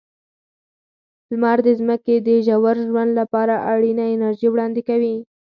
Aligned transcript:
لمر 1.31 1.57
د 1.67 1.69
ځمکې 1.79 2.15
د 2.27 2.29
ژور 2.45 2.75
ژوند 2.87 3.11
لپاره 3.19 3.53
اړینه 3.73 4.03
انرژي 4.13 4.47
وړاندې 4.51 4.81
کوي. 4.89 5.15